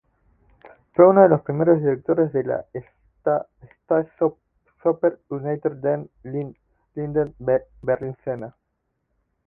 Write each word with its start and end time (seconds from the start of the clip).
Fue 0.93 1.07
uno 1.07 1.21
de 1.21 1.29
los 1.29 1.41
primeros 1.41 1.77
directores 1.79 2.33
de 2.33 2.43
la 2.43 2.65
Staatsoper 3.85 5.19
Unter 5.29 5.75
den 5.77 6.09
Linden 6.95 7.35
berlinesa. 7.83 8.55